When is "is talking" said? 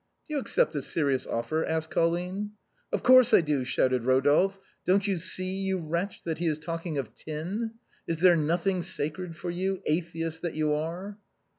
6.47-6.97